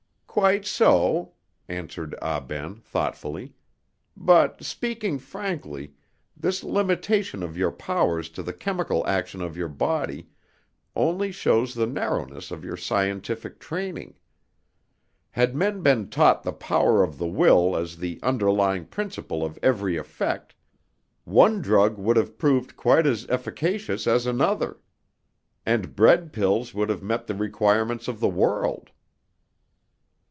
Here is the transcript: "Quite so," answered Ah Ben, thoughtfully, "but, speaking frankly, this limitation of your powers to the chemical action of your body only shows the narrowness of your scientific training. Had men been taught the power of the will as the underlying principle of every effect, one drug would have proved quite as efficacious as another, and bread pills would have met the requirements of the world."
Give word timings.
"Quite 0.41 0.65
so," 0.65 1.33
answered 1.67 2.15
Ah 2.21 2.39
Ben, 2.39 2.75
thoughtfully, 2.77 3.53
"but, 4.15 4.63
speaking 4.63 5.19
frankly, 5.19 5.91
this 6.37 6.63
limitation 6.63 7.43
of 7.43 7.57
your 7.57 7.69
powers 7.73 8.29
to 8.29 8.41
the 8.41 8.53
chemical 8.53 9.05
action 9.05 9.41
of 9.41 9.57
your 9.57 9.67
body 9.67 10.29
only 10.95 11.33
shows 11.33 11.73
the 11.73 11.85
narrowness 11.85 12.49
of 12.49 12.63
your 12.63 12.77
scientific 12.77 13.59
training. 13.59 14.17
Had 15.31 15.53
men 15.53 15.81
been 15.81 16.09
taught 16.09 16.43
the 16.43 16.53
power 16.53 17.03
of 17.03 17.17
the 17.17 17.27
will 17.27 17.75
as 17.75 17.97
the 17.97 18.17
underlying 18.23 18.85
principle 18.85 19.43
of 19.43 19.59
every 19.61 19.97
effect, 19.97 20.55
one 21.25 21.61
drug 21.61 21.97
would 21.97 22.15
have 22.15 22.37
proved 22.37 22.77
quite 22.77 23.05
as 23.05 23.27
efficacious 23.29 24.07
as 24.07 24.25
another, 24.25 24.79
and 25.65 25.93
bread 25.93 26.31
pills 26.31 26.73
would 26.73 26.87
have 26.87 27.03
met 27.03 27.27
the 27.27 27.35
requirements 27.35 28.07
of 28.07 28.21
the 28.21 28.29
world." 28.29 28.91